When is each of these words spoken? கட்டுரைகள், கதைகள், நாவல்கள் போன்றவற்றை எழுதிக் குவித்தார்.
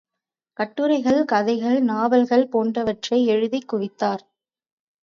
கட்டுரைகள், 0.59 1.25
கதைகள், 1.25 1.79
நாவல்கள் 1.81 2.47
போன்றவற்றை 2.47 3.25
எழுதிக் 3.25 3.73
குவித்தார். 3.73 4.23